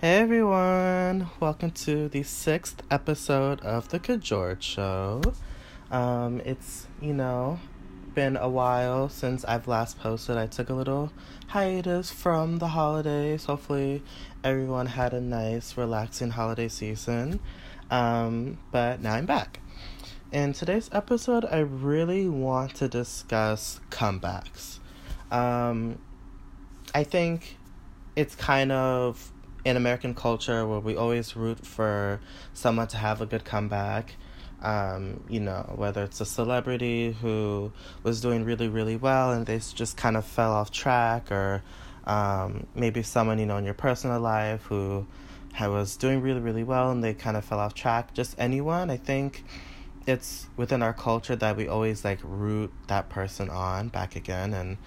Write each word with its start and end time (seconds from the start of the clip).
Hey 0.00 0.18
everyone, 0.18 1.28
welcome 1.40 1.72
to 1.72 2.08
the 2.08 2.22
sixth 2.22 2.84
episode 2.88 3.60
of 3.62 3.88
the 3.88 3.98
Kujorg 3.98 4.62
Show. 4.62 5.20
Um, 5.90 6.40
it's, 6.44 6.86
you 7.00 7.12
know, 7.12 7.58
been 8.14 8.36
a 8.36 8.48
while 8.48 9.08
since 9.08 9.44
I've 9.44 9.66
last 9.66 9.98
posted. 9.98 10.36
I 10.36 10.46
took 10.46 10.70
a 10.70 10.74
little 10.74 11.10
hiatus 11.48 12.12
from 12.12 12.58
the 12.58 12.68
holidays. 12.68 13.46
Hopefully, 13.46 14.04
everyone 14.44 14.86
had 14.86 15.12
a 15.14 15.20
nice, 15.20 15.76
relaxing 15.76 16.30
holiday 16.30 16.68
season. 16.68 17.40
Um, 17.90 18.58
but 18.70 19.02
now 19.02 19.14
I'm 19.14 19.26
back. 19.26 19.58
In 20.30 20.52
today's 20.52 20.88
episode, 20.92 21.44
I 21.44 21.58
really 21.58 22.28
want 22.28 22.76
to 22.76 22.86
discuss 22.86 23.80
comebacks. 23.90 24.78
Um, 25.32 25.98
I 26.94 27.02
think 27.02 27.56
it's 28.14 28.36
kind 28.36 28.70
of 28.70 29.32
in 29.64 29.76
American 29.76 30.14
culture 30.14 30.66
where 30.66 30.80
we 30.80 30.96
always 30.96 31.36
root 31.36 31.66
for 31.66 32.20
someone 32.54 32.88
to 32.88 32.96
have 32.96 33.20
a 33.20 33.26
good 33.26 33.44
comeback. 33.44 34.14
Um, 34.60 35.22
you 35.28 35.38
know, 35.38 35.72
whether 35.76 36.02
it's 36.02 36.20
a 36.20 36.24
celebrity 36.24 37.16
who 37.20 37.70
was 38.02 38.20
doing 38.20 38.44
really, 38.44 38.68
really 38.68 38.96
well 38.96 39.30
and 39.30 39.46
they 39.46 39.58
just 39.58 39.96
kind 39.96 40.16
of 40.16 40.24
fell 40.24 40.52
off 40.52 40.72
track, 40.72 41.30
or 41.30 41.62
um, 42.06 42.66
maybe 42.74 43.02
someone, 43.02 43.38
you 43.38 43.46
know, 43.46 43.56
in 43.56 43.64
your 43.64 43.74
personal 43.74 44.20
life 44.20 44.62
who 44.64 45.06
was 45.60 45.96
doing 45.96 46.22
really, 46.22 46.40
really 46.40 46.64
well 46.64 46.90
and 46.90 47.04
they 47.04 47.14
kind 47.14 47.36
of 47.36 47.44
fell 47.44 47.58
off 47.58 47.74
track. 47.74 48.14
Just 48.14 48.34
anyone, 48.38 48.90
I 48.90 48.96
think 48.96 49.44
it's 50.06 50.46
within 50.56 50.82
our 50.82 50.92
culture 50.92 51.36
that 51.36 51.56
we 51.56 51.68
always 51.68 52.04
like 52.04 52.18
root 52.22 52.72
that 52.86 53.08
person 53.08 53.50
on 53.50 53.88
back 53.88 54.16
again. 54.16 54.54
And 54.54 54.78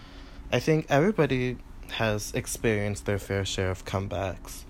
I 0.52 0.60
think 0.60 0.88
everybody 0.90 1.58
has 1.92 2.34
experienced 2.34 3.06
their 3.06 3.20
fair 3.20 3.46
share 3.46 3.70
of 3.70 3.86
comebacks. 3.86 4.64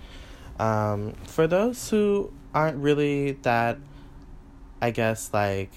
Um, 0.62 1.14
for 1.26 1.48
those 1.48 1.90
who 1.90 2.32
aren't 2.54 2.78
really 2.78 3.32
that, 3.42 3.80
I 4.80 4.92
guess, 4.92 5.34
like, 5.34 5.72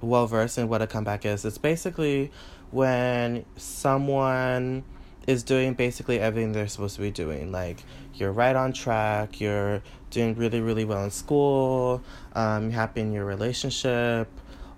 well 0.00 0.28
versed 0.28 0.56
in 0.58 0.68
what 0.68 0.82
a 0.82 0.86
comeback 0.86 1.26
is, 1.26 1.44
it's 1.44 1.58
basically 1.58 2.30
when 2.70 3.44
someone 3.56 4.84
is 5.26 5.42
doing 5.42 5.74
basically 5.74 6.20
everything 6.20 6.52
they're 6.52 6.68
supposed 6.68 6.94
to 6.94 7.02
be 7.02 7.10
doing. 7.10 7.50
Like, 7.50 7.82
you're 8.14 8.30
right 8.30 8.54
on 8.54 8.72
track, 8.72 9.40
you're 9.40 9.82
doing 10.10 10.36
really, 10.36 10.60
really 10.60 10.84
well 10.84 11.02
in 11.02 11.10
school, 11.10 12.04
um, 12.36 12.70
happy 12.70 13.00
in 13.00 13.12
your 13.12 13.24
relationship, 13.24 14.28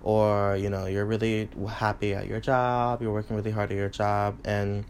or, 0.01 0.55
you 0.55 0.71
know, 0.71 0.87
you're 0.87 1.05
really 1.05 1.47
happy 1.69 2.15
at 2.15 2.25
your 2.25 2.39
job, 2.39 3.03
you're 3.03 3.13
working 3.13 3.35
really 3.35 3.51
hard 3.51 3.69
at 3.71 3.77
your 3.77 3.89
job, 3.89 4.39
and 4.45 4.83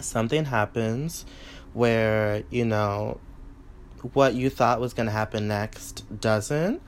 something 0.00 0.46
happens 0.46 1.26
where, 1.72 2.42
you 2.50 2.64
know, 2.64 3.18
what 4.12 4.34
you 4.34 4.50
thought 4.50 4.80
was 4.80 4.94
going 4.94 5.06
to 5.06 5.12
happen 5.12 5.48
next 5.48 6.04
doesn't. 6.20 6.82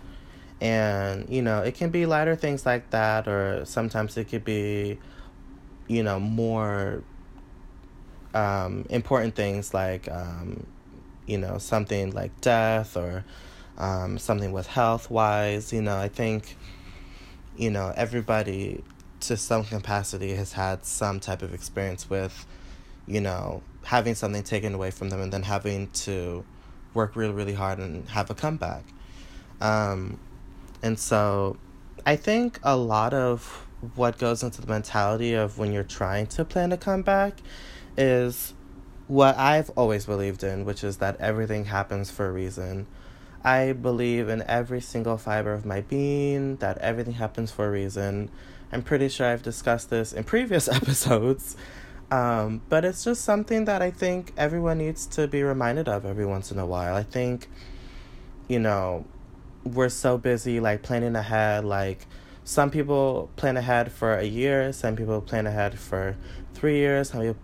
And, 0.61 1.29
you 1.29 1.43
know, 1.43 1.63
it 1.63 1.75
can 1.75 1.91
be 1.91 2.07
lighter 2.07 2.37
things 2.37 2.65
like 2.65 2.91
that, 2.91 3.29
or 3.29 3.65
sometimes 3.65 4.17
it 4.17 4.25
could 4.29 4.45
be, 4.45 4.99
you 5.89 6.03
know, 6.03 6.19
more 6.19 7.03
um, 8.35 8.87
important 8.91 9.35
things 9.35 9.75
like, 9.75 10.11
um, 10.11 10.67
you 11.27 11.39
know, 11.39 11.59
something 11.59 12.13
like 12.13 12.41
death 12.41 12.97
or 12.97 13.25
um, 13.79 14.19
something 14.19 14.53
with 14.53 14.67
health 14.67 15.11
wise. 15.11 15.73
You 15.73 15.83
know, 15.83 15.97
I 15.97 16.09
think, 16.09 16.57
you 17.57 17.71
know, 17.71 17.93
everybody 17.97 18.83
to 19.21 19.37
some 19.37 19.65
capacity 19.65 20.35
has 20.35 20.53
had 20.53 20.85
some 20.85 21.21
type 21.21 21.43
of 21.43 21.55
experience 21.55 22.09
with, 22.11 22.47
you 23.07 23.21
know, 23.21 23.63
having 23.85 24.15
something 24.15 24.43
taken 24.43 24.75
away 24.75 24.91
from 24.91 25.11
them 25.11 25.21
and 25.21 25.33
then 25.33 25.43
having 25.43 25.89
to 25.91 26.45
work 26.95 27.17
really, 27.17 27.33
really 27.33 27.55
hard 27.55 27.79
and 27.79 28.09
have 28.11 28.31
a 28.31 28.35
comeback. 28.35 28.85
Um, 29.61 30.19
and 30.83 30.99
so 30.99 31.57
I 32.07 32.17
think 32.17 32.59
a 32.63 32.77
lot 32.77 33.15
of 33.15 33.67
what 33.95 34.19
goes 34.19 34.43
into 34.43 34.61
the 34.61 34.67
mentality 34.67 35.35
of 35.35 35.59
when 35.59 35.73
you're 35.73 35.83
trying 35.83 36.27
to 36.29 36.45
plan 36.45 36.73
a 36.73 36.77
comeback 36.77 37.39
is 37.97 38.55
what 39.07 39.37
I've 39.37 39.71
always 39.71 40.07
believed 40.07 40.43
in, 40.43 40.65
which 40.65 40.83
is 40.83 40.99
that 40.99 41.21
everything 41.21 41.67
happens 41.67 42.11
for 42.11 42.29
a 42.29 42.33
reason. 42.33 42.87
I 43.43 43.73
believe 43.73 44.31
in 44.31 44.43
every 44.43 44.81
single 44.81 45.19
fiber 45.19 45.53
of 45.53 45.67
my 45.67 45.83
being 45.83 46.57
that 46.57 46.79
everything 46.79 47.15
happens 47.15 47.51
for 47.51 47.67
a 47.67 47.71
reason. 47.71 48.31
I'm 48.73 48.83
pretty 48.83 49.09
sure 49.09 49.27
I've 49.27 49.43
discussed 49.43 49.91
this 49.91 50.13
in 50.13 50.25
previous 50.25 50.67
episodes. 50.81 51.57
Um, 52.15 52.63
but 52.69 52.85
it's 52.85 53.03
just 53.03 53.25
something 53.25 53.65
that 53.65 53.83
I 53.83 53.91
think 53.91 54.33
everyone 54.37 54.79
needs 54.79 55.05
to 55.07 55.27
be 55.27 55.43
reminded 55.43 55.89
of 55.89 56.07
every 56.07 56.25
once 56.25 56.53
in 56.53 56.61
a 56.61 56.67
while. 56.67 56.95
I 56.95 57.03
think, 57.03 57.49
you 58.47 58.61
know, 58.61 59.05
we're 59.65 59.89
so 59.89 60.17
busy 60.17 60.61
like 60.61 60.83
planning 60.85 61.17
ahead. 61.17 61.65
Like, 61.65 62.07
some 62.45 62.71
people 62.71 63.31
plan 63.35 63.57
ahead 63.57 63.91
for 63.91 64.17
a 64.17 64.23
year, 64.23 64.73
some 64.73 64.95
people 64.95 65.21
plan 65.23 65.49
ahead 65.49 65.77
for 65.77 66.17
three 66.53 66.77
years, 66.77 67.11
some 67.11 67.35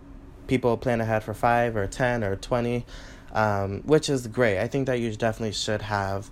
people 0.47 0.77
plan 0.77 1.01
ahead 1.01 1.21
for 1.25 1.33
five 1.33 1.75
or 1.75 1.85
10 1.85 2.23
or 2.23 2.37
20, 2.37 2.85
um, 3.33 3.81
which 3.81 4.07
is 4.07 4.27
great. 4.27 4.57
I 4.57 4.69
think 4.69 4.85
that 4.87 5.01
you 5.01 5.13
definitely 5.13 5.51
should 5.51 5.81
have 5.81 6.31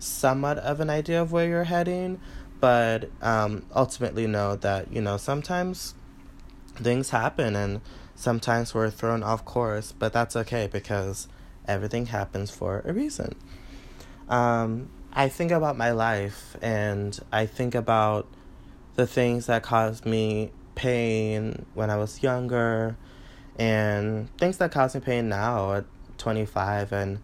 somewhat 0.00 0.58
of 0.58 0.80
an 0.80 0.90
idea 0.90 1.22
of 1.22 1.30
where 1.30 1.46
you're 1.46 1.64
heading, 1.64 2.20
but 2.58 3.10
um, 3.22 3.64
ultimately 3.76 4.26
know 4.26 4.56
that, 4.56 4.90
you 4.90 5.00
know, 5.00 5.18
sometimes 5.18 5.94
things 6.76 7.10
happen 7.10 7.56
and 7.56 7.80
sometimes 8.14 8.74
we're 8.74 8.90
thrown 8.90 9.22
off 9.22 9.44
course, 9.44 9.92
but 9.92 10.12
that's 10.12 10.36
okay 10.36 10.68
because 10.70 11.28
everything 11.66 12.06
happens 12.06 12.50
for 12.50 12.82
a 12.84 12.92
reason. 12.92 13.34
Um, 14.28 14.90
I 15.12 15.28
think 15.28 15.50
about 15.50 15.76
my 15.76 15.92
life 15.92 16.56
and 16.60 17.18
I 17.32 17.46
think 17.46 17.74
about 17.74 18.26
the 18.96 19.06
things 19.06 19.46
that 19.46 19.62
caused 19.62 20.04
me 20.04 20.50
pain 20.74 21.66
when 21.74 21.90
I 21.90 21.96
was 21.96 22.22
younger 22.22 22.96
and 23.58 24.28
things 24.38 24.58
that 24.58 24.72
cause 24.72 24.94
me 24.94 25.00
pain 25.00 25.28
now 25.28 25.72
at 25.72 25.84
25 26.18 26.92
and 26.92 27.20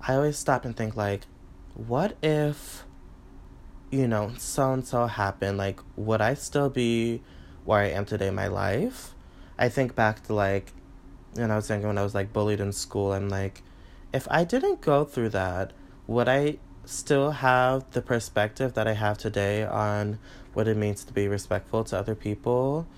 I 0.00 0.14
always 0.14 0.36
stop 0.36 0.64
and 0.64 0.76
think 0.76 0.96
like 0.96 1.22
what 1.74 2.16
if 2.22 2.84
you 3.90 4.06
know 4.06 4.32
so 4.36 4.72
and 4.72 4.86
so 4.86 5.06
happened 5.06 5.58
like 5.58 5.80
would 5.96 6.20
I 6.20 6.34
still 6.34 6.68
be 6.68 7.22
where 7.70 7.82
I 7.82 7.90
am 7.90 8.04
today 8.04 8.26
in 8.26 8.34
my 8.34 8.48
life. 8.48 9.14
I 9.56 9.68
think 9.68 9.94
back 9.94 10.24
to 10.24 10.34
like 10.34 10.72
when 11.34 11.52
I 11.52 11.54
was 11.54 11.70
younger, 11.70 11.86
when 11.86 11.98
I 11.98 12.02
was 12.02 12.16
like 12.16 12.32
bullied 12.32 12.58
in 12.58 12.72
school, 12.72 13.12
I'm 13.12 13.28
like, 13.28 13.62
if 14.12 14.26
I 14.28 14.42
didn't 14.42 14.80
go 14.80 15.04
through 15.04 15.28
that, 15.28 15.72
would 16.08 16.28
I 16.28 16.58
still 16.84 17.30
have 17.30 17.88
the 17.92 18.02
perspective 18.02 18.74
that 18.74 18.88
I 18.88 18.94
have 18.94 19.18
today 19.18 19.64
on 19.64 20.18
what 20.52 20.66
it 20.66 20.76
means 20.76 21.04
to 21.04 21.12
be 21.12 21.28
respectful 21.28 21.84
to 21.84 21.96
other 21.96 22.16
people 22.16 22.88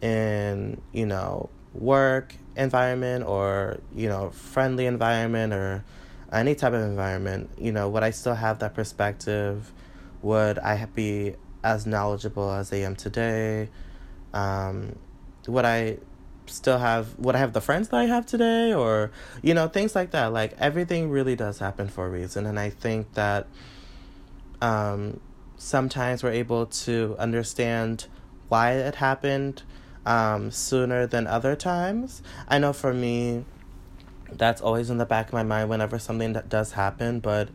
in, 0.00 0.80
you 0.90 1.04
know, 1.04 1.50
work 1.74 2.34
environment 2.56 3.26
or, 3.26 3.78
you 3.94 4.08
know, 4.08 4.30
friendly 4.30 4.86
environment 4.86 5.52
or 5.52 5.84
any 6.32 6.54
type 6.54 6.72
of 6.72 6.80
environment? 6.80 7.50
You 7.58 7.72
know, 7.72 7.90
would 7.90 8.02
I 8.02 8.08
still 8.08 8.36
have 8.36 8.60
that 8.60 8.72
perspective? 8.72 9.70
Would 10.22 10.58
I 10.60 10.82
be 10.86 11.34
as 11.62 11.84
knowledgeable 11.84 12.50
as 12.50 12.72
I 12.72 12.76
am 12.76 12.96
today? 12.96 13.68
Um, 14.34 14.96
would 15.46 15.64
I 15.64 15.98
still 16.46 16.78
have 16.78 17.18
would 17.18 17.34
I 17.34 17.38
have 17.38 17.54
the 17.54 17.60
friends 17.60 17.88
that 17.88 17.96
I 17.96 18.04
have 18.04 18.26
today 18.26 18.74
or 18.74 19.10
you 19.42 19.54
know 19.54 19.68
things 19.68 19.94
like 19.94 20.10
that. 20.10 20.32
Like 20.32 20.54
everything 20.58 21.08
really 21.08 21.36
does 21.36 21.58
happen 21.58 21.88
for 21.88 22.06
a 22.06 22.10
reason. 22.10 22.44
And 22.44 22.58
I 22.58 22.70
think 22.70 23.14
that 23.14 23.46
um, 24.60 25.20
sometimes 25.56 26.22
we're 26.22 26.32
able 26.32 26.66
to 26.66 27.16
understand 27.18 28.06
why 28.48 28.72
it 28.72 28.96
happened 28.96 29.62
um, 30.04 30.50
sooner 30.50 31.06
than 31.06 31.26
other 31.26 31.56
times. 31.56 32.22
I 32.48 32.58
know 32.58 32.72
for 32.72 32.92
me 32.92 33.44
that's 34.30 34.60
always 34.60 34.90
in 34.90 34.98
the 34.98 35.06
back 35.06 35.28
of 35.28 35.32
my 35.32 35.44
mind 35.44 35.70
whenever 35.70 35.98
something 35.98 36.32
that 36.32 36.48
does 36.48 36.72
happen. 36.72 37.20
But 37.20 37.48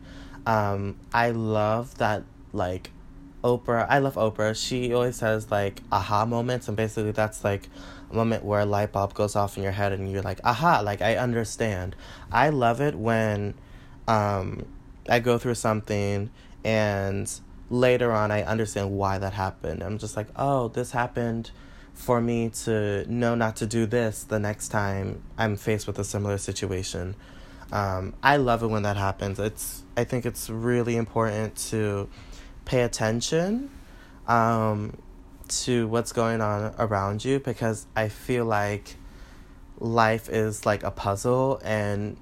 um, 0.46 0.96
I 1.12 1.30
love 1.30 1.98
that 1.98 2.24
like 2.52 2.90
Oprah, 3.42 3.86
I 3.88 3.98
love 3.98 4.14
Oprah. 4.14 4.54
She 4.54 4.92
always 4.92 5.16
says 5.16 5.50
like 5.50 5.82
aha 5.90 6.24
moments, 6.24 6.68
and 6.68 6.76
basically 6.76 7.12
that's 7.12 7.44
like 7.44 7.68
a 8.10 8.14
moment 8.14 8.44
where 8.44 8.60
a 8.60 8.66
light 8.66 8.92
bulb 8.92 9.14
goes 9.14 9.36
off 9.36 9.56
in 9.56 9.62
your 9.62 9.72
head, 9.72 9.92
and 9.92 10.10
you're 10.10 10.22
like, 10.22 10.40
aha, 10.44 10.80
like 10.80 11.02
I 11.02 11.16
understand. 11.16 11.96
I 12.30 12.50
love 12.50 12.80
it 12.80 12.94
when 12.94 13.54
um, 14.08 14.66
I 15.08 15.20
go 15.20 15.38
through 15.38 15.54
something 15.54 16.30
and 16.64 17.30
later 17.70 18.12
on 18.12 18.30
I 18.30 18.42
understand 18.42 18.92
why 18.92 19.18
that 19.18 19.32
happened. 19.32 19.82
I'm 19.82 19.98
just 19.98 20.16
like, 20.16 20.28
oh, 20.36 20.68
this 20.68 20.90
happened 20.90 21.50
for 21.94 22.20
me 22.20 22.48
to 22.48 23.04
know 23.12 23.34
not 23.34 23.56
to 23.56 23.66
do 23.66 23.86
this 23.86 24.24
the 24.24 24.38
next 24.38 24.68
time 24.68 25.22
I'm 25.38 25.56
faced 25.56 25.86
with 25.86 25.98
a 25.98 26.04
similar 26.04 26.38
situation. 26.38 27.14
Um, 27.72 28.14
I 28.22 28.36
love 28.36 28.62
it 28.62 28.66
when 28.66 28.82
that 28.82 28.96
happens. 28.96 29.38
It's 29.38 29.84
I 29.96 30.04
think 30.04 30.26
it's 30.26 30.50
really 30.50 30.96
important 30.96 31.56
to 31.70 32.08
pay 32.70 32.82
attention 32.82 33.68
um, 34.28 34.96
to 35.48 35.88
what's 35.88 36.12
going 36.12 36.40
on 36.40 36.72
around 36.78 37.24
you 37.24 37.40
because 37.40 37.84
I 37.96 38.08
feel 38.08 38.44
like 38.44 38.94
life 39.80 40.28
is 40.28 40.64
like 40.64 40.84
a 40.84 40.92
puzzle 40.92 41.60
and 41.64 42.16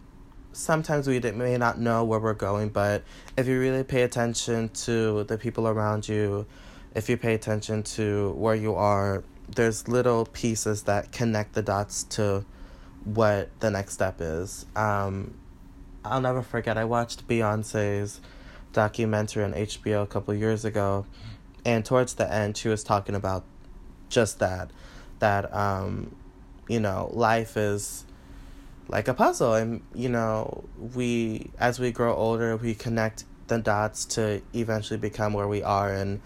sometimes 0.53 1.07
we 1.07 1.21
may 1.21 1.59
not 1.59 1.79
know 1.79 2.03
where 2.03 2.19
we're 2.19 2.33
going, 2.33 2.71
but 2.71 3.03
if 3.37 3.47
you 3.47 3.61
really 3.61 3.85
pay 3.85 4.05
attention 4.05 4.71
to 4.71 5.25
the 5.25 5.37
people 5.37 5.69
around 5.69 6.09
you, 6.09 6.47
if 6.95 7.11
you 7.11 7.19
pay 7.19 7.35
attention 7.35 7.83
to 7.83 8.31
where 8.31 8.55
you 8.55 8.75
are, 8.75 9.23
there's 9.55 9.87
little 9.87 10.25
pieces 10.25 10.85
that 10.85 11.13
connect 11.13 11.53
the 11.53 11.63
dots 11.63 12.05
to 12.05 12.43
what 13.05 13.51
the 13.61 13.71
next 13.71 13.93
step 13.93 14.17
is. 14.23 14.65
Um, 14.75 15.35
I'll 16.07 16.23
never 16.23 16.41
forget, 16.41 16.79
I 16.79 16.87
watched 16.87 17.29
Beyonce's 17.29 18.23
documentary 18.73 19.45
on 19.45 19.53
HBO 19.53 20.03
a 20.03 20.07
couple 20.07 20.35
years 20.35 20.65
ago, 20.65 21.07
and 21.65 21.85
towards 21.85 22.15
the 22.15 22.33
end, 22.33 22.57
she 22.57 22.69
was 22.69 22.83
talking 22.85 23.15
about 23.15 23.45
just 24.09 24.39
that 24.39 24.71
that 25.19 25.53
um, 25.55 26.15
you 26.69 26.81
know 26.81 27.11
life 27.13 27.57
is 27.57 28.05
like 28.89 29.07
a 29.07 29.15
puzzle 29.15 29.55
and 29.55 29.83
you 29.95 30.09
know 30.09 30.65
we 30.95 31.51
as 31.59 31.79
we 31.79 31.93
grow 31.93 32.15
older 32.15 32.57
we 32.57 32.75
connect 32.75 33.25
the 33.49 33.59
dots 33.59 34.05
to 34.05 34.41
eventually 34.55 34.99
become 34.99 35.33
where 35.35 35.49
we 35.49 35.63
are 35.63 35.93
and 35.93 36.21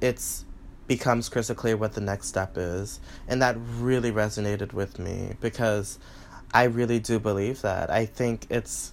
it's 0.00 0.44
becomes 0.86 1.28
crystal 1.28 1.54
clear 1.54 1.76
what 1.76 1.94
the 1.94 2.00
next 2.00 2.28
step 2.28 2.56
is 2.56 3.00
and 3.26 3.42
that 3.42 3.56
really 3.78 4.12
resonated 4.12 4.72
with 4.72 4.98
me 4.98 5.34
because 5.40 5.98
i 6.52 6.64
really 6.64 7.00
do 7.00 7.18
believe 7.18 7.60
that. 7.62 7.90
I 7.90 8.06
think 8.06 8.46
it's 8.48 8.92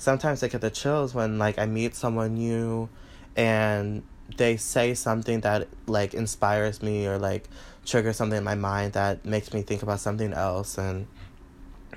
sometimes 0.00 0.42
i 0.42 0.48
get 0.48 0.60
the 0.60 0.70
chills 0.70 1.14
when 1.14 1.38
like 1.38 1.58
i 1.58 1.66
meet 1.66 1.94
someone 1.94 2.34
new 2.34 2.88
and 3.36 4.02
they 4.36 4.56
say 4.56 4.94
something 4.94 5.40
that 5.40 5.68
like 5.86 6.14
inspires 6.14 6.82
me 6.82 7.06
or 7.06 7.18
like 7.18 7.48
triggers 7.84 8.16
something 8.16 8.38
in 8.38 8.44
my 8.44 8.54
mind 8.54 8.92
that 8.92 9.24
makes 9.24 9.52
me 9.52 9.62
think 9.62 9.82
about 9.82 10.00
something 10.00 10.32
else 10.32 10.78
and 10.78 11.06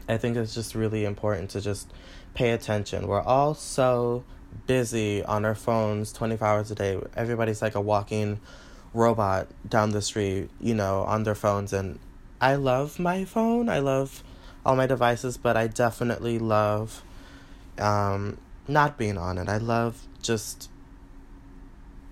I 0.08 0.18
think 0.18 0.36
it's 0.36 0.54
just 0.54 0.76
really 0.76 1.06
important 1.06 1.50
to 1.52 1.62
just 1.62 1.92
pay 2.34 2.52
attention. 2.52 3.08
We're 3.08 3.22
all 3.22 3.54
so 3.54 4.24
busy 4.68 5.24
on 5.24 5.46
our 5.46 5.56
phones 5.56 6.12
24 6.12 6.48
hours 6.48 6.72
a 6.72 6.76
day. 6.76 7.00
Everybody's 7.16 7.62
like 7.62 7.76
a 7.76 7.82
walking 7.82 8.40
robot 8.94 9.48
down 9.68 9.92
the 9.92 10.02
street, 10.02 10.50
you 10.60 10.74
know, 10.74 11.04
on 11.04 11.24
their 11.24 11.36
phones. 11.36 11.72
And 11.74 12.00
I 12.42 12.56
love 12.56 13.00
my 13.00 13.24
phone. 13.24 13.70
I 13.70 13.80
love 13.80 14.24
all 14.66 14.76
my 14.76 14.88
devices, 14.88 15.38
but 15.38 15.56
I 15.56 15.68
definitely 15.68 16.38
love 16.38 17.04
um, 17.80 18.38
not 18.68 18.98
being 18.98 19.18
on 19.18 19.38
it. 19.38 19.50
I 19.50 19.58
love 19.58 20.02
just, 20.22 20.70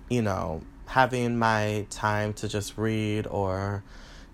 you 0.08 0.22
know, 0.22 0.62
having 0.86 1.38
my 1.38 1.86
time 1.90 2.34
to 2.34 2.48
just 2.48 2.76
read 2.76 3.26
or 3.26 3.82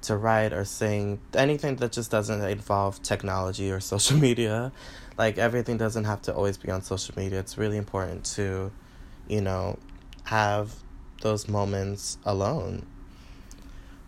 to 0.03 0.17
write 0.17 0.53
or 0.53 0.65
sing, 0.65 1.21
anything 1.35 1.77
that 1.77 1.93
just 1.93 2.11
doesn't 2.11 2.43
involve 2.43 3.03
technology 3.03 3.71
or 3.71 3.81
social 3.95 4.17
media. 4.17 4.73
Like 5.17 5.39
everything 5.39 5.77
doesn't 5.77 6.05
have 6.05 6.23
to 6.23 6.35
always 6.35 6.57
be 6.57 6.71
on 6.71 6.83
social 6.83 7.15
media. 7.17 7.41
It's 7.41 7.59
really 7.59 7.77
important 7.77 8.25
to, 8.37 8.71
you 9.29 9.41
know, 9.41 9.79
have 10.25 10.75
those 11.23 11.49
moments 11.49 12.19
alone. 12.25 12.87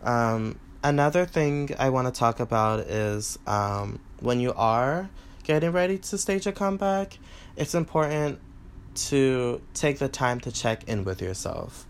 Um, 0.02 0.58
another 0.82 1.26
thing 1.26 1.74
I 1.78 1.90
want 1.90 2.12
to 2.12 2.18
talk 2.18 2.40
about 2.40 2.80
is 2.80 3.38
um, 3.46 4.00
when 4.20 4.40
you 4.40 4.52
are 4.54 5.10
getting 5.42 5.72
ready 5.72 5.98
to 5.98 6.18
stage 6.18 6.46
a 6.46 6.52
comeback, 6.52 7.18
it's 7.56 7.74
important 7.74 8.38
to 8.94 9.60
take 9.74 9.98
the 9.98 10.08
time 10.08 10.40
to 10.40 10.52
check 10.52 10.84
in 10.88 11.04
with 11.04 11.22
yourself. 11.22 11.86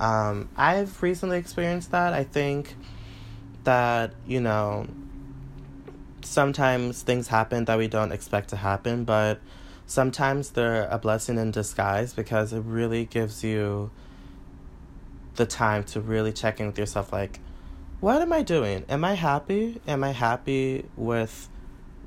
Um, 0.00 0.48
I've 0.56 1.02
recently 1.02 1.38
experienced 1.38 1.90
that. 1.90 2.12
I 2.12 2.24
think 2.24 2.74
that, 3.64 4.12
you 4.26 4.40
know, 4.40 4.86
sometimes 6.22 7.02
things 7.02 7.28
happen 7.28 7.64
that 7.66 7.78
we 7.78 7.88
don't 7.88 8.12
expect 8.12 8.50
to 8.50 8.56
happen, 8.56 9.04
but 9.04 9.40
sometimes 9.86 10.50
they're 10.50 10.88
a 10.90 10.98
blessing 10.98 11.38
in 11.38 11.50
disguise 11.50 12.12
because 12.12 12.52
it 12.52 12.60
really 12.60 13.04
gives 13.04 13.42
you 13.42 13.90
the 15.36 15.46
time 15.46 15.84
to 15.84 16.00
really 16.00 16.32
check 16.32 16.60
in 16.60 16.66
with 16.66 16.78
yourself 16.78 17.12
like, 17.12 17.40
what 18.00 18.22
am 18.22 18.32
I 18.32 18.42
doing? 18.42 18.84
Am 18.88 19.04
I 19.04 19.14
happy? 19.14 19.80
Am 19.88 20.04
I 20.04 20.12
happy 20.12 20.84
with 20.96 21.48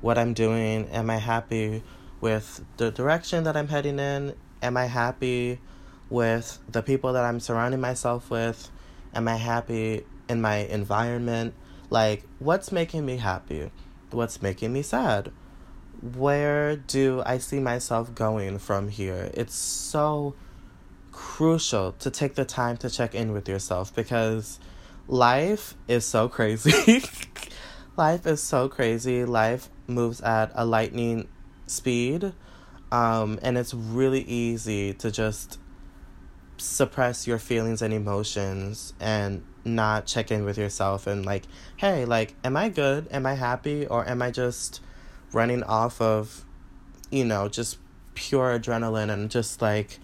what 0.02 0.18
I'm 0.18 0.34
doing? 0.34 0.88
Am 0.90 1.08
I 1.08 1.16
happy 1.16 1.82
with 2.20 2.62
the 2.76 2.90
direction 2.90 3.44
that 3.44 3.56
I'm 3.56 3.68
heading 3.68 3.98
in? 3.98 4.34
Am 4.62 4.76
I 4.76 4.84
happy 4.84 5.58
with 6.10 6.58
the 6.68 6.82
people 6.82 7.14
that 7.14 7.24
I'm 7.24 7.40
surrounding 7.40 7.80
myself 7.80 8.28
with? 8.28 8.70
Am 9.14 9.26
I 9.26 9.36
happy 9.36 10.04
in 10.32 10.40
my 10.40 10.56
environment. 10.56 11.54
Like, 11.90 12.24
what's 12.38 12.72
making 12.72 13.06
me 13.06 13.18
happy? 13.18 13.70
What's 14.10 14.42
making 14.42 14.72
me 14.72 14.82
sad? 14.82 15.30
Where 16.00 16.76
do 16.76 17.22
I 17.24 17.38
see 17.38 17.60
myself 17.60 18.14
going 18.14 18.58
from 18.58 18.88
here? 18.88 19.30
It's 19.34 19.54
so 19.54 20.34
crucial 21.12 21.92
to 21.92 22.10
take 22.10 22.34
the 22.34 22.44
time 22.44 22.76
to 22.78 22.90
check 22.90 23.14
in 23.14 23.32
with 23.32 23.48
yourself 23.48 23.94
because 23.94 24.58
life 25.06 25.74
is 25.86 26.04
so 26.04 26.28
crazy. 26.28 27.04
life 27.96 28.26
is 28.26 28.42
so 28.42 28.68
crazy. 28.68 29.24
Life 29.24 29.68
moves 29.86 30.20
at 30.20 30.50
a 30.54 30.64
lightning 30.64 31.28
speed. 31.66 32.32
Um, 32.90 33.38
and 33.42 33.56
it's 33.56 33.72
really 33.72 34.22
easy 34.22 34.92
to 34.94 35.10
just 35.10 35.58
suppress 36.58 37.26
your 37.26 37.38
feelings 37.38 37.82
and 37.82 37.92
emotions 37.92 38.92
and 39.00 39.42
not 39.64 40.06
check 40.06 40.30
in 40.30 40.44
with 40.44 40.58
yourself 40.58 41.06
and 41.06 41.24
like 41.24 41.44
hey 41.76 42.04
like 42.04 42.34
am 42.44 42.56
i 42.56 42.68
good 42.68 43.08
am 43.10 43.26
i 43.26 43.34
happy 43.34 43.86
or 43.86 44.08
am 44.08 44.22
i 44.22 44.30
just 44.30 44.80
running 45.32 45.62
off 45.64 46.00
of 46.00 46.44
you 47.10 47.24
know 47.24 47.48
just 47.48 47.78
pure 48.14 48.58
adrenaline 48.58 49.10
and 49.10 49.30
just 49.30 49.62
like 49.62 49.98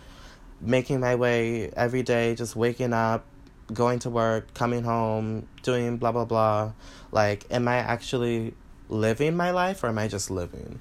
making 0.60 0.98
my 0.98 1.14
way 1.14 1.70
every 1.76 2.02
day 2.02 2.34
just 2.34 2.56
waking 2.56 2.92
up 2.92 3.24
going 3.72 3.98
to 3.98 4.10
work 4.10 4.54
coming 4.54 4.82
home 4.82 5.46
doing 5.62 5.96
blah 5.96 6.12
blah 6.12 6.24
blah 6.24 6.72
like 7.12 7.44
am 7.50 7.68
i 7.68 7.76
actually 7.76 8.54
living 8.88 9.36
my 9.36 9.50
life 9.50 9.84
or 9.84 9.88
am 9.88 9.98
i 9.98 10.08
just 10.08 10.30
living 10.30 10.80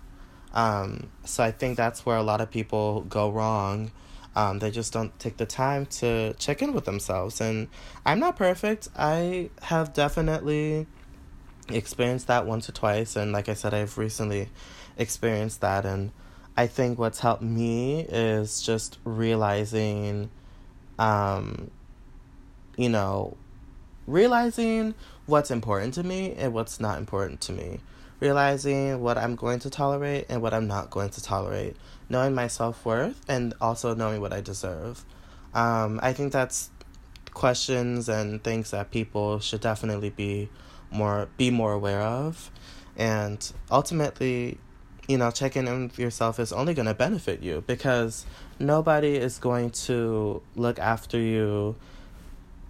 um 0.53 1.09
so 1.25 1.43
i 1.43 1.51
think 1.51 1.75
that's 1.75 2.05
where 2.05 2.17
a 2.17 2.23
lot 2.23 2.39
of 2.39 2.49
people 2.49 3.01
go 3.01 3.29
wrong 3.29 3.91
um, 4.37 4.59
they 4.59 4.69
just 4.69 4.93
don't 4.93 5.17
take 5.17 5.37
the 5.37 5.47
time 5.47 5.87
to 5.87 6.35
check 6.35 6.61
in 6.61 6.71
with 6.71 6.85
themselves. 6.85 7.41
And 7.41 7.69
I'm 8.05 8.19
not 8.19 8.35
perfect. 8.35 8.87
I 8.95 9.49
have 9.63 9.93
definitely 9.93 10.85
experienced 11.69 12.27
that 12.27 12.45
once 12.45 12.69
or 12.69 12.71
twice. 12.71 13.15
And 13.15 13.31
like 13.31 13.49
I 13.49 13.55
said, 13.55 13.73
I've 13.73 13.97
recently 13.97 14.49
experienced 14.95 15.61
that. 15.61 15.87
And 15.87 16.11
I 16.55 16.67
think 16.67 16.99
what's 16.99 17.21
helped 17.21 17.41
me 17.41 18.01
is 18.01 18.61
just 18.61 18.99
realizing, 19.03 20.29
um, 20.99 21.71
you 22.77 22.87
know, 22.87 23.35
realizing 24.05 24.95
what's 25.25 25.51
important 25.51 25.93
to 25.95 26.03
me 26.03 26.33
and 26.37 26.53
what's 26.53 26.79
not 26.79 26.97
important 26.97 27.41
to 27.41 27.51
me. 27.51 27.81
Realizing 28.19 29.01
what 29.01 29.17
I'm 29.17 29.35
going 29.35 29.59
to 29.59 29.69
tolerate 29.69 30.25
and 30.29 30.41
what 30.41 30.53
I'm 30.53 30.65
not 30.67 30.89
going 30.89 31.09
to 31.09 31.21
tolerate 31.21 31.75
knowing 32.09 32.33
my 32.33 32.47
self 32.47 32.85
worth 32.85 33.21
and 33.27 33.53
also 33.59 33.93
knowing 33.93 34.21
what 34.21 34.33
I 34.33 34.41
deserve. 34.41 35.03
Um, 35.53 35.99
I 36.01 36.13
think 36.13 36.31
that's 36.33 36.69
questions 37.33 38.09
and 38.09 38.43
things 38.43 38.71
that 38.71 38.91
people 38.91 39.39
should 39.39 39.61
definitely 39.61 40.09
be 40.09 40.49
more 40.91 41.27
be 41.37 41.51
more 41.51 41.73
aware 41.73 42.01
of, 42.01 42.49
and 42.95 43.51
ultimately, 43.71 44.57
you 45.07 45.17
know, 45.17 45.31
checking 45.31 45.67
in 45.67 45.83
with 45.83 45.99
yourself 45.99 46.39
is 46.39 46.51
only 46.53 46.73
going 46.73 46.85
to 46.87 46.93
benefit 46.93 47.41
you 47.41 47.63
because 47.67 48.25
nobody 48.59 49.15
is 49.15 49.37
going 49.37 49.69
to 49.71 50.41
look 50.55 50.79
after 50.79 51.19
you 51.19 51.75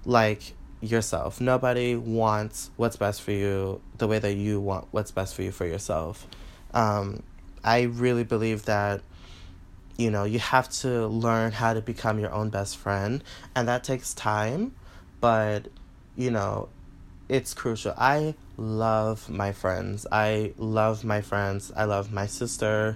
like 0.08 0.54
yourself. 0.82 1.40
Nobody 1.40 1.96
wants 1.96 2.72
what's 2.78 2.96
best 2.96 3.22
for 3.22 3.32
you 3.32 3.82
the 3.98 4.08
way 4.08 4.18
that 4.18 4.34
you 4.34 4.60
want 4.60 4.88
what's 4.92 5.12
best 5.12 5.36
for 5.36 5.44
you 5.44 5.52
for 5.52 5.66
yourself. 5.66 6.26
Um, 6.74 7.22
I 7.64 7.84
really 7.84 8.24
believe 8.24 8.66
that 8.66 9.02
you 9.98 10.12
know, 10.12 10.26
you 10.26 10.38
have 10.38 10.70
to 10.70 11.08
learn 11.08 11.52
how 11.52 11.74
to 11.74 11.82
become 11.82 12.20
your 12.20 12.32
own 12.32 12.50
best 12.50 12.78
friend, 12.78 13.24
and 13.56 13.68
that 13.68 13.84
takes 13.84 14.14
time, 14.14 14.76
but 15.20 15.68
you 16.16 16.30
know, 16.30 16.70
it's 17.28 17.54
crucial. 17.54 17.94
I 17.98 18.36
love 18.58 19.28
my 19.28 19.52
friends. 19.52 20.06
I 20.12 20.54
love 20.58 21.04
my 21.04 21.22
friends. 21.22 21.72
I 21.76 21.86
love 21.86 22.14
my 22.14 22.28
sister, 22.28 22.96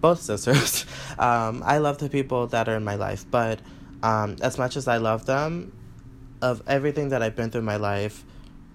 both 0.00 0.20
sisters. 0.22 0.86
um, 1.18 1.62
I 1.66 1.78
love 1.78 1.98
the 1.98 2.08
people 2.08 2.46
that 2.48 2.68
are 2.68 2.76
in 2.76 2.84
my 2.84 2.94
life, 2.94 3.24
but 3.28 3.58
um, 4.04 4.36
as 4.40 4.56
much 4.56 4.76
as 4.76 4.86
I 4.86 4.98
love 4.98 5.26
them, 5.26 5.72
of 6.42 6.62
everything 6.66 7.10
that 7.10 7.22
I've 7.22 7.36
been 7.36 7.50
through 7.50 7.60
in 7.60 7.64
my 7.64 7.76
life, 7.76 8.24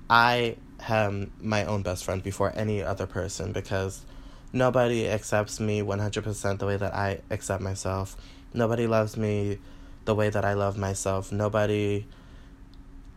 I 0.09 0.57
am 0.87 1.31
my 1.39 1.65
own 1.65 1.83
best 1.83 2.03
friend 2.03 2.23
before 2.23 2.51
any 2.55 2.83
other 2.83 3.05
person 3.05 3.51
because 3.51 4.05
nobody 4.51 5.07
accepts 5.07 5.59
me 5.59 5.81
100% 5.81 6.59
the 6.59 6.65
way 6.65 6.77
that 6.77 6.93
I 6.93 7.21
accept 7.29 7.61
myself. 7.61 8.15
Nobody 8.53 8.87
loves 8.87 9.17
me 9.17 9.59
the 10.05 10.15
way 10.15 10.29
that 10.29 10.43
I 10.43 10.53
love 10.53 10.77
myself. 10.77 11.31
Nobody, 11.31 12.07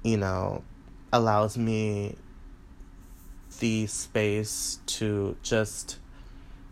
you 0.03 0.17
know, 0.17 0.63
allows 1.13 1.57
me 1.57 2.17
the 3.61 3.87
space 3.87 4.79
to 4.87 5.37
just 5.43 5.99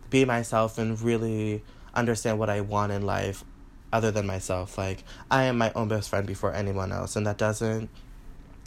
be 0.09 0.25
myself 0.25 0.77
and 0.77 0.99
really 1.01 1.63
understand 1.93 2.37
what 2.37 2.49
I 2.49 2.61
want 2.61 2.91
in 2.91 3.05
life 3.05 3.43
other 3.91 4.11
than 4.11 4.25
myself. 4.25 4.77
Like, 4.77 5.03
I 5.29 5.43
am 5.43 5.57
my 5.57 5.71
own 5.73 5.87
best 5.87 6.09
friend 6.09 6.25
before 6.25 6.53
anyone 6.53 6.91
else, 6.91 7.15
and 7.15 7.25
that 7.27 7.37
doesn't, 7.37 7.89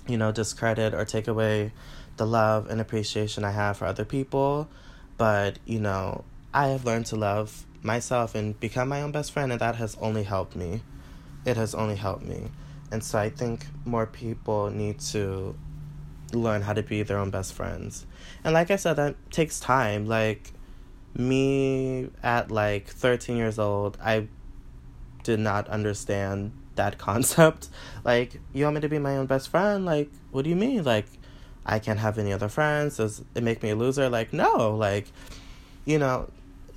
you 0.07 0.17
know, 0.17 0.33
discredit 0.33 0.95
or 0.95 1.05
take 1.05 1.29
away 1.29 1.73
the 2.17 2.27
love 2.27 2.69
and 2.71 2.81
appreciation 2.81 3.45
I 3.45 3.51
have 3.51 3.79
for 3.79 3.87
other 3.87 4.05
people. 4.05 4.69
But, 5.17 5.59
you 5.65 5.81
know, 5.81 6.25
I 6.53 6.69
have 6.69 6.85
learned 6.85 7.07
to 7.07 7.17
love 7.17 7.67
myself 7.83 8.35
and 8.35 8.59
become 8.59 8.89
my 8.89 9.03
own 9.03 9.13
best 9.13 9.33
friend, 9.33 9.53
and 9.53 9.61
that 9.61 9.77
has 9.77 9.97
only 10.01 10.25
helped 10.25 10.57
me. 10.57 10.83
It 11.45 11.57
has 11.57 11.75
only 11.75 11.97
helped 11.97 12.25
me. 12.25 12.51
And 12.91 13.03
so 13.03 13.19
I 13.19 13.31
think 13.31 13.67
more 13.85 14.07
people 14.07 14.71
need 14.71 15.01
to 15.01 15.55
learn 16.33 16.63
how 16.63 16.73
to 16.73 16.83
be 16.83 17.03
their 17.03 17.19
own 17.19 17.31
best 17.31 17.53
friends. 17.53 18.07
And 18.43 18.55
like 18.55 18.71
I 18.71 18.77
said, 18.77 18.95
that 18.95 19.17
takes 19.31 19.61
time. 19.61 20.07
Like, 20.07 20.53
me 21.17 22.11
at 22.23 22.51
like 22.51 22.89
13 22.89 23.37
years 23.37 23.59
old, 23.59 23.97
I 24.03 24.29
did 25.25 25.41
not 25.41 25.69
understand 25.69 26.53
that 26.77 26.99
concept. 26.99 27.69
Like, 28.05 28.39
you 28.53 28.65
want 28.65 28.75
me 28.75 28.81
to 28.83 28.89
be 28.89 28.99
my 28.99 29.17
own 29.17 29.25
best 29.25 29.49
friend? 29.49 29.87
Like, 29.87 30.11
what 30.31 30.45
do 30.45 30.51
you 30.51 30.57
mean? 30.57 30.85
Like, 30.85 31.07
I 31.65 31.79
can't 31.79 31.99
have 31.99 32.19
any 32.19 32.35
other 32.35 32.51
friends? 32.51 32.99
Does 32.99 33.25
it 33.35 33.43
make 33.43 33.63
me 33.63 33.71
a 33.71 33.77
loser? 33.77 34.11
Like, 34.11 34.35
no. 34.35 34.77
Like, 34.77 35.07
you 35.87 35.99
know, 35.99 36.29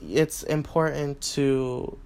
it's 0.01 0.43
important 0.43 1.19
to 1.33 1.97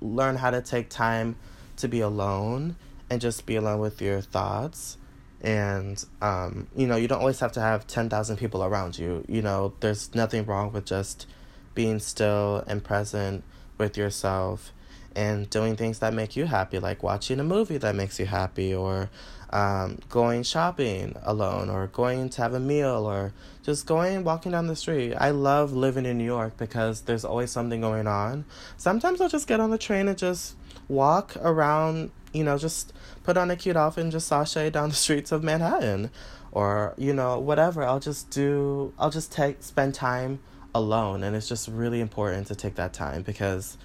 learn 0.00 0.34
how 0.36 0.50
to 0.50 0.60
take 0.60 0.90
time 0.90 1.36
to 1.76 1.86
be 1.86 2.00
alone 2.00 2.74
and 3.08 3.20
just 3.20 3.46
be 3.46 3.54
alone 3.54 3.78
with 3.78 4.02
your 4.02 4.20
thoughts 4.20 4.96
and 5.42 6.04
um, 6.22 6.66
you 6.74 6.86
know 6.86 6.96
you 6.96 7.06
don't 7.06 7.20
always 7.20 7.40
have 7.40 7.52
to 7.52 7.60
have 7.60 7.86
10,000 7.86 8.36
people 8.36 8.64
around 8.64 8.98
you 8.98 9.24
you 9.28 9.42
know 9.42 9.74
there's 9.80 10.14
nothing 10.14 10.44
wrong 10.46 10.72
with 10.72 10.84
just 10.84 11.26
being 11.74 11.98
still 11.98 12.64
and 12.66 12.82
present 12.82 13.44
with 13.78 13.96
yourself 13.96 14.72
and 15.16 15.48
doing 15.48 15.74
things 15.74 15.98
that 16.00 16.12
make 16.12 16.36
you 16.36 16.44
happy 16.44 16.78
like 16.78 17.02
watching 17.02 17.40
a 17.40 17.44
movie 17.44 17.78
that 17.78 17.94
makes 17.94 18.20
you 18.20 18.26
happy 18.26 18.74
or 18.74 19.08
um, 19.50 19.98
going 20.10 20.42
shopping 20.42 21.16
alone 21.22 21.70
or 21.70 21.86
going 21.86 22.28
to 22.28 22.42
have 22.42 22.52
a 22.52 22.60
meal 22.60 23.06
or 23.06 23.32
just 23.62 23.86
going 23.86 24.24
walking 24.24 24.52
down 24.52 24.66
the 24.66 24.76
street. 24.76 25.14
I 25.14 25.30
love 25.30 25.72
living 25.72 26.04
in 26.04 26.18
New 26.18 26.24
York 26.24 26.58
because 26.58 27.02
there's 27.02 27.24
always 27.24 27.50
something 27.50 27.80
going 27.80 28.06
on. 28.06 28.44
Sometimes 28.76 29.20
I'll 29.20 29.28
just 29.30 29.48
get 29.48 29.58
on 29.58 29.70
the 29.70 29.78
train 29.78 30.06
and 30.06 30.18
just 30.18 30.54
walk 30.88 31.34
around, 31.40 32.10
you 32.34 32.44
know, 32.44 32.58
just 32.58 32.92
put 33.24 33.38
on 33.38 33.50
a 33.50 33.56
cute 33.56 33.76
outfit 33.76 34.04
and 34.04 34.12
just 34.12 34.28
sashay 34.28 34.68
down 34.68 34.90
the 34.90 34.94
streets 35.06 35.32
of 35.32 35.42
Manhattan 35.42 36.10
or, 36.52 36.92
you 36.98 37.14
know, 37.14 37.38
whatever. 37.38 37.82
I'll 37.82 38.00
just 38.00 38.28
do, 38.28 38.92
I'll 38.98 39.10
just 39.10 39.32
take, 39.32 39.62
spend 39.62 39.94
time 39.94 40.40
alone. 40.74 41.22
And 41.22 41.34
it's 41.34 41.48
just 41.48 41.68
really 41.68 42.00
important 42.00 42.48
to 42.48 42.54
take 42.54 42.74
that 42.74 42.92
time 42.92 43.22
because 43.22 43.78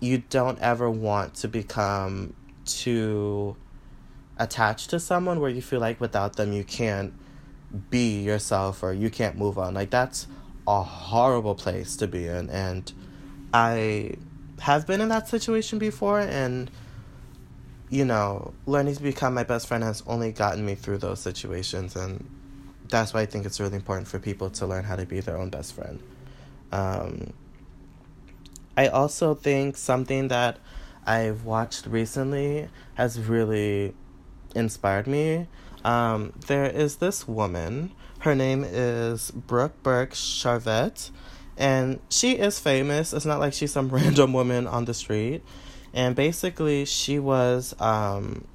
you 0.00 0.18
don't 0.30 0.58
ever 0.60 0.90
want 0.90 1.34
to 1.34 1.48
become 1.48 2.34
too 2.64 3.56
attached 4.38 4.90
to 4.90 5.00
someone 5.00 5.40
where 5.40 5.50
you 5.50 5.62
feel 5.62 5.80
like 5.80 6.00
without 6.00 6.36
them 6.36 6.52
you 6.52 6.64
can't 6.64 7.14
be 7.90 8.20
yourself 8.20 8.82
or 8.82 8.92
you 8.92 9.10
can't 9.10 9.36
move 9.36 9.58
on. 9.58 9.74
Like 9.74 9.90
that's 9.90 10.26
a 10.66 10.82
horrible 10.82 11.54
place 11.54 11.96
to 11.96 12.06
be 12.06 12.26
in 12.26 12.50
and 12.50 12.92
I 13.52 14.14
have 14.60 14.86
been 14.86 15.00
in 15.00 15.08
that 15.08 15.28
situation 15.28 15.78
before 15.78 16.20
and 16.20 16.70
you 17.90 18.04
know, 18.04 18.54
learning 18.66 18.96
to 18.96 19.02
become 19.02 19.34
my 19.34 19.44
best 19.44 19.68
friend 19.68 19.84
has 19.84 20.02
only 20.06 20.32
gotten 20.32 20.64
me 20.64 20.74
through 20.74 20.98
those 20.98 21.20
situations 21.20 21.94
and 21.94 22.28
that's 22.88 23.14
why 23.14 23.20
I 23.20 23.26
think 23.26 23.46
it's 23.46 23.60
really 23.60 23.76
important 23.76 24.08
for 24.08 24.18
people 24.18 24.50
to 24.50 24.66
learn 24.66 24.84
how 24.84 24.96
to 24.96 25.06
be 25.06 25.20
their 25.20 25.36
own 25.36 25.50
best 25.50 25.74
friend. 25.74 26.02
Um, 26.72 27.32
I 28.76 28.88
also 28.88 29.34
think 29.34 29.76
something 29.76 30.28
that 30.28 30.58
I've 31.06 31.44
watched 31.44 31.86
recently 31.86 32.68
has 32.94 33.20
really 33.20 33.94
inspired 34.54 35.06
me. 35.06 35.46
Um, 35.84 36.32
there 36.46 36.64
is 36.64 36.96
this 36.96 37.28
woman. 37.28 37.92
Her 38.20 38.34
name 38.34 38.64
is 38.64 39.30
Brooke 39.30 39.82
Burke 39.82 40.12
Charvet, 40.12 41.10
and 41.58 42.00
she 42.08 42.32
is 42.32 42.58
famous. 42.58 43.12
It's 43.12 43.26
not 43.26 43.38
like 43.38 43.52
she's 43.52 43.72
some 43.72 43.88
random 43.90 44.32
woman 44.32 44.66
on 44.66 44.86
the 44.86 44.94
street. 44.94 45.42
And 45.92 46.16
basically, 46.16 46.84
she 46.86 47.18
was 47.18 47.74
um, 47.80 48.46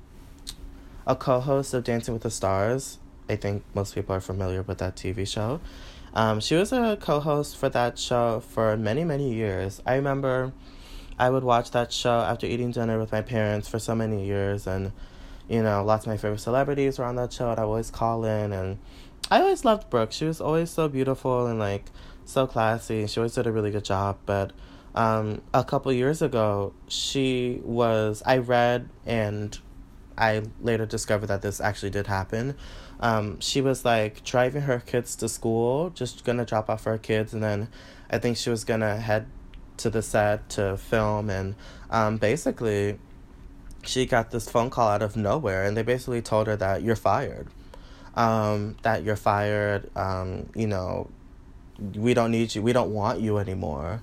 a 1.07 1.15
co 1.15 1.39
host 1.39 1.73
of 1.73 1.83
Dancing 1.83 2.13
with 2.13 2.23
the 2.23 2.31
Stars. 2.31 2.97
I 3.29 3.35
think 3.35 3.63
most 3.73 3.95
people 3.95 4.15
are 4.15 4.19
familiar 4.19 4.63
with 4.63 4.79
that 4.79 4.95
TV 4.95 5.25
show. 5.27 5.61
Um, 6.13 6.39
she 6.39 6.55
was 6.55 6.71
a 6.71 6.97
co 6.99 7.19
host 7.19 7.57
for 7.57 7.69
that 7.69 7.99
show 7.99 8.39
for 8.39 8.75
many, 8.77 9.03
many 9.03 9.33
years. 9.33 9.81
I 9.85 9.95
remember 9.95 10.53
I 11.17 11.29
would 11.29 11.43
watch 11.43 11.71
that 11.71 11.91
show 11.91 12.19
after 12.21 12.47
eating 12.47 12.71
dinner 12.71 12.97
with 12.97 13.11
my 13.11 13.21
parents 13.21 13.67
for 13.67 13.79
so 13.79 13.93
many 13.93 14.25
years, 14.25 14.67
and 14.67 14.91
you 15.49 15.63
know, 15.63 15.83
lots 15.83 16.05
of 16.05 16.11
my 16.11 16.17
favorite 16.17 16.39
celebrities 16.39 16.99
were 16.99 17.05
on 17.05 17.15
that 17.15 17.33
show, 17.33 17.49
and 17.51 17.59
I 17.59 17.63
always 17.63 17.91
call 17.91 18.23
in. 18.23 18.53
And 18.53 18.77
I 19.31 19.41
always 19.41 19.65
loved 19.65 19.89
Brooke. 19.89 20.11
She 20.11 20.25
was 20.25 20.39
always 20.39 20.69
so 20.69 20.87
beautiful 20.87 21.47
and 21.47 21.59
like 21.59 21.85
so 22.25 22.47
classy. 22.47 23.07
She 23.07 23.19
always 23.19 23.33
did 23.33 23.47
a 23.47 23.51
really 23.51 23.71
good 23.71 23.83
job. 23.83 24.17
But 24.25 24.53
um, 24.95 25.41
a 25.53 25.63
couple 25.63 25.91
years 25.91 26.21
ago, 26.21 26.73
she 26.87 27.61
was, 27.63 28.23
I 28.25 28.37
read 28.37 28.89
and 29.05 29.57
I 30.19 30.43
later 30.61 30.85
discovered 30.85 31.27
that 31.27 31.41
this 31.41 31.61
actually 31.61 31.91
did 31.91 32.07
happen. 32.07 32.55
Um, 32.99 33.39
she 33.39 33.61
was 33.61 33.85
like 33.85 34.23
driving 34.23 34.63
her 34.63 34.79
kids 34.79 35.15
to 35.17 35.29
school, 35.29 35.89
just 35.91 36.25
gonna 36.25 36.45
drop 36.45 36.69
off 36.69 36.83
her 36.83 36.97
kids, 36.97 37.33
and 37.33 37.41
then 37.41 37.69
I 38.09 38.19
think 38.19 38.37
she 38.37 38.49
was 38.49 38.63
gonna 38.65 38.97
head 38.97 39.27
to 39.77 39.89
the 39.89 40.01
set 40.01 40.49
to 40.49 40.77
film. 40.77 41.29
And 41.29 41.55
um, 41.89 42.17
basically, 42.17 42.99
she 43.83 44.05
got 44.05 44.31
this 44.31 44.49
phone 44.49 44.69
call 44.69 44.89
out 44.89 45.01
of 45.01 45.15
nowhere 45.15 45.63
and 45.63 45.75
they 45.75 45.83
basically 45.83 46.21
told 46.21 46.47
her 46.47 46.55
that 46.55 46.81
you're 46.81 46.95
fired 46.95 47.47
um, 48.15 48.75
that 48.83 49.03
you're 49.03 49.15
fired 49.15 49.89
um, 49.95 50.49
you 50.55 50.67
know 50.67 51.09
we 51.95 52.13
don't 52.13 52.31
need 52.31 52.53
you 52.53 52.61
we 52.61 52.73
don't 52.73 52.91
want 52.91 53.19
you 53.19 53.37
anymore 53.37 54.01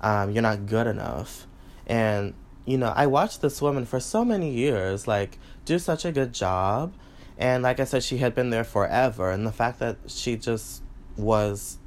um, 0.00 0.30
you're 0.30 0.42
not 0.42 0.66
good 0.66 0.86
enough 0.86 1.46
and 1.86 2.34
you 2.66 2.76
know 2.76 2.92
i 2.94 3.06
watched 3.06 3.40
this 3.40 3.62
woman 3.62 3.84
for 3.86 3.98
so 3.98 4.24
many 4.24 4.50
years 4.50 5.08
like 5.08 5.38
do 5.66 5.78
such 5.78 6.04
a 6.06 6.12
good 6.12 6.32
job. 6.32 6.94
And 7.36 7.62
like 7.62 7.80
i 7.80 7.84
said 7.84 8.02
she 8.02 8.18
had 8.18 8.34
been 8.34 8.48
there 8.48 8.64
forever. 8.64 9.30
And 9.30 9.46
the 9.46 9.52
fact 9.52 9.78
that 9.80 9.98
she 10.06 10.36
just 10.36 10.82
was 11.16 11.78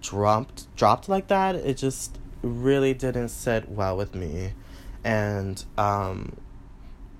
dropped 0.00 0.74
dropped 0.76 1.08
like 1.08 1.26
that 1.26 1.56
it 1.56 1.76
just 1.76 2.18
really 2.42 2.94
didn't 2.94 3.28
sit 3.28 3.68
well 3.68 3.96
with 3.96 4.16
me. 4.16 4.54
And 5.04 5.64
um 5.76 6.36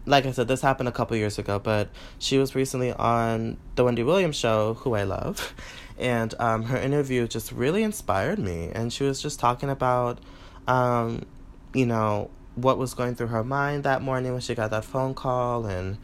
like 0.07 0.25
I 0.25 0.33
said, 0.33 0.49
this 0.49 0.63
happened 0.63 0.89
a 0.89 0.93
couple 0.93 1.19
years 1.19 1.39
ago, 1.39 1.59
but 1.59 1.91
she 2.19 2.39
was 2.39 2.55
recently 2.55 2.93
on 2.95 3.59
the 3.75 3.85
Wendy 3.85 4.03
Williams 4.03 4.37
show, 4.37 4.73
who 4.73 4.95
I 4.95 5.03
love, 5.03 5.55
and 5.99 6.35
um, 6.39 6.63
her 6.63 6.79
interview 6.79 7.29
just 7.29 7.53
really 7.53 7.83
inspired 7.83 8.39
me. 8.39 8.71
And 8.75 8.91
she 8.91 9.05
was 9.05 9.21
just 9.21 9.39
talking 9.39 9.69
about, 9.69 10.19
um, 10.67 11.27
you 11.75 11.85
know, 11.85 12.31
what 12.63 12.79
was 12.79 12.95
going 12.95 13.15
through 13.15 13.29
her 13.29 13.45
mind 13.45 13.85
that 13.85 14.03
morning 14.03 14.33
when 14.33 14.41
she 14.41 14.55
got 14.55 14.71
that 14.71 14.85
phone 14.85 15.15
call, 15.15 15.67
and 15.67 15.99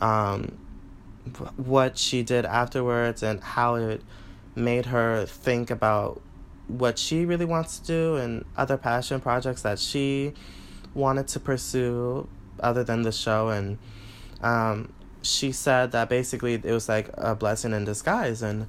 um, 0.00 0.58
what 1.56 1.98
she 1.98 2.22
did 2.22 2.44
afterwards, 2.44 3.22
and 3.22 3.42
how 3.42 3.74
it 3.76 4.02
made 4.54 4.86
her 4.86 5.26
think 5.26 5.70
about 5.70 6.20
what 6.68 6.98
she 6.98 7.24
really 7.24 7.44
wants 7.44 7.78
to 7.78 7.86
do 7.86 8.16
and 8.16 8.44
other 8.56 8.76
passion 8.76 9.20
projects 9.20 9.62
that 9.62 9.78
she 9.78 10.32
wanted 10.94 11.28
to 11.28 11.38
pursue 11.38 12.26
other 12.60 12.82
than 12.82 13.02
the 13.02 13.12
show. 13.12 13.48
And 13.50 13.78
um, 14.42 14.92
she 15.22 15.52
said 15.52 15.92
that 15.92 16.08
basically 16.08 16.54
it 16.54 16.64
was 16.64 16.88
like 16.88 17.10
a 17.14 17.34
blessing 17.36 17.72
in 17.72 17.84
disguise. 17.84 18.42
And 18.42 18.66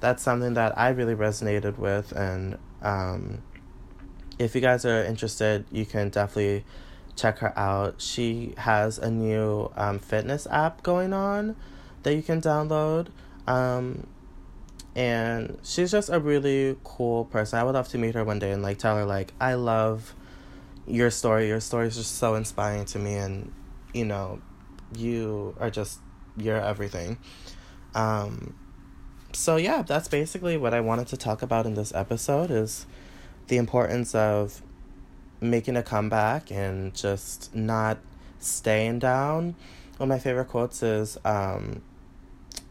that's 0.00 0.22
something 0.22 0.54
that 0.54 0.76
i 0.78 0.88
really 0.88 1.14
resonated 1.14 1.78
with 1.78 2.12
and 2.12 2.58
um, 2.82 3.42
if 4.40 4.54
you 4.54 4.60
guys 4.60 4.84
are 4.84 5.04
interested 5.04 5.64
you 5.70 5.86
can 5.86 6.08
definitely 6.08 6.64
check 7.14 7.38
her 7.38 7.56
out 7.58 8.00
she 8.00 8.54
has 8.56 8.98
a 8.98 9.10
new 9.10 9.70
um, 9.76 9.98
fitness 9.98 10.46
app 10.50 10.82
going 10.82 11.12
on 11.12 11.54
that 12.02 12.14
you 12.14 12.22
can 12.22 12.40
download 12.40 13.08
um, 13.46 14.06
and 14.96 15.58
she's 15.62 15.90
just 15.90 16.08
a 16.08 16.18
really 16.18 16.76
cool 16.82 17.24
person 17.26 17.58
i 17.58 17.62
would 17.62 17.74
love 17.74 17.88
to 17.88 17.98
meet 17.98 18.14
her 18.14 18.24
one 18.24 18.38
day 18.38 18.50
and 18.50 18.62
like 18.62 18.78
tell 18.78 18.96
her 18.96 19.04
like 19.04 19.32
i 19.40 19.54
love 19.54 20.14
your 20.90 21.10
story. 21.10 21.48
Your 21.48 21.60
story 21.60 21.88
is 21.88 21.96
just 21.96 22.16
so 22.16 22.34
inspiring 22.34 22.84
to 22.86 22.98
me, 22.98 23.14
and 23.14 23.52
you 23.94 24.04
know, 24.04 24.40
you 24.96 25.54
are 25.58 25.70
just 25.70 26.00
you're 26.36 26.60
everything. 26.60 27.18
Um, 27.94 28.54
so 29.32 29.56
yeah, 29.56 29.82
that's 29.82 30.08
basically 30.08 30.56
what 30.56 30.74
I 30.74 30.80
wanted 30.80 31.06
to 31.08 31.16
talk 31.16 31.42
about 31.42 31.66
in 31.66 31.74
this 31.74 31.94
episode 31.94 32.50
is 32.50 32.86
the 33.50 33.56
importance 33.56 34.14
of 34.14 34.62
making 35.40 35.76
a 35.76 35.82
comeback 35.82 36.52
and 36.52 36.94
just 36.94 37.52
not 37.52 37.98
staying 38.38 39.00
down. 39.00 39.56
One 39.96 40.08
of 40.08 40.08
my 40.08 40.20
favorite 40.20 40.46
quotes 40.46 40.84
is 40.84 41.18
um, 41.24 41.82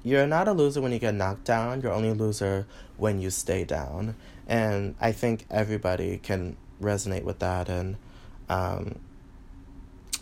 you're 0.04 0.26
not 0.26 0.48
a 0.48 0.54
loser 0.54 0.80
when 0.80 0.94
you 0.94 1.00
get 1.00 1.14
knocked 1.14 1.44
down, 1.44 1.82
you're 1.82 1.92
only 1.92 2.10
a 2.10 2.14
loser 2.14 2.66
when 2.96 3.20
you 3.20 3.30
stay 3.30 3.66
down. 3.66 4.16
And 4.48 4.96
I 5.02 5.12
think 5.12 5.46
everybody 5.52 6.18
can 6.18 6.56
resonate 6.82 7.24
with 7.24 7.40
that. 7.40 7.68
And 7.68 7.98
um, 8.48 9.00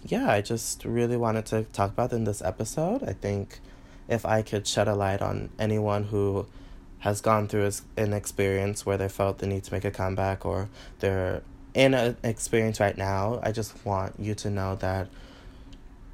yeah, 0.05 0.27
I 0.27 0.41
just 0.41 0.83
really 0.85 1.17
wanted 1.17 1.45
to 1.47 1.65
talk 1.65 1.91
about 1.91 2.11
in 2.13 2.23
this 2.23 2.41
episode. 2.41 3.03
I 3.03 3.13
think 3.13 3.59
if 4.07 4.25
I 4.25 4.41
could 4.41 4.65
shed 4.65 4.87
a 4.87 4.95
light 4.95 5.21
on 5.21 5.49
anyone 5.59 6.05
who 6.05 6.47
has 6.99 7.21
gone 7.21 7.47
through 7.47 7.71
an 7.95 8.13
experience 8.13 8.85
where 8.85 8.97
they 8.97 9.09
felt 9.09 9.37
the 9.37 9.47
need 9.47 9.63
to 9.63 9.73
make 9.73 9.85
a 9.85 9.91
comeback 9.91 10.45
or 10.45 10.69
they're 10.99 11.41
in 11.73 11.93
an 11.93 12.17
experience 12.23 12.79
right 12.79 12.97
now, 12.97 13.39
I 13.43 13.51
just 13.51 13.85
want 13.85 14.15
you 14.19 14.33
to 14.35 14.49
know 14.49 14.75
that 14.77 15.07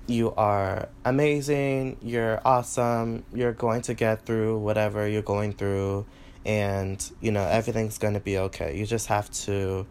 you 0.08 0.34
are 0.36 0.90
amazing, 1.06 1.98
you're 2.02 2.42
awesome, 2.44 3.24
you're 3.34 3.54
going 3.54 3.82
to 3.84 3.94
get 3.94 4.26
through 4.26 4.58
whatever 4.58 5.08
you're 5.08 5.22
going 5.22 5.54
through, 5.54 6.06
and 6.46 7.10
you 7.22 7.32
know, 7.32 7.44
everything's 7.44 7.98
going 7.98 8.16
to 8.16 8.20
be 8.20 8.38
okay. 8.38 8.78
You 8.78 8.86
just 8.86 9.08
have 9.08 9.32
to, 9.32 9.86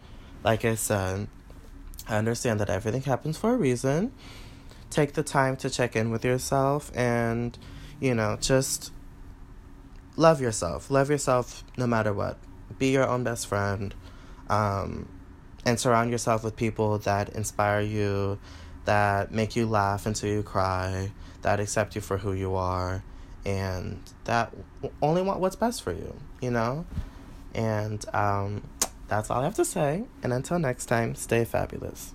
like 0.45 0.67
I 0.67 0.75
said, 0.75 1.29
I 2.07 2.17
understand 2.17 2.61
that 2.61 2.69
everything 2.69 3.03
happens 3.03 3.39
for 3.39 3.55
a 3.55 3.57
reason. 3.57 4.13
Take 4.91 5.15
the 5.15 5.23
time 5.23 5.57
to 5.59 5.71
check 5.71 5.97
in 5.97 6.11
with 6.11 6.25
yourself 6.25 6.93
and, 6.95 7.57
you 7.99 8.15
know, 8.15 8.37
just 8.39 8.93
love 10.17 10.41
yourself. 10.41 10.91
Love 10.91 11.11
yourself 11.11 11.65
no 11.77 11.87
matter 11.87 12.13
what. 12.13 12.39
Be 12.79 12.91
your 12.91 13.07
own 13.07 13.25
best 13.25 13.47
friend. 13.47 13.95
Um, 14.49 15.09
and 15.65 15.79
surround 15.79 16.11
yourself 16.11 16.43
with 16.43 16.57
people 16.57 16.99
that 16.99 17.31
inspire 17.31 17.81
you, 17.81 18.39
that 18.85 19.33
make 19.33 19.55
you 19.55 19.67
laugh 19.67 20.07
until 20.07 20.31
you 20.31 20.43
cry, 20.43 21.13
that 21.43 21.61
accept 21.61 21.95
you 21.95 22.01
for 22.01 22.19
who 22.19 22.33
you 22.33 22.55
are, 22.55 23.03
and 23.45 24.01
that 24.25 24.53
only 25.01 25.23
want 25.23 25.41
what's 25.41 25.57
best 25.57 25.83
for 25.83 25.93
you, 25.93 26.15
you 26.41 26.51
know? 26.51 26.85
And 27.55 28.05
um, 28.15 28.63
that's 29.09 29.31
all 29.31 29.41
I 29.41 29.45
have 29.45 29.55
to 29.57 29.65
say. 29.65 30.05
And 30.23 30.33
until 30.33 30.59
next 30.59 30.87
time, 30.87 31.15
stay 31.15 31.45
fabulous. 31.45 32.13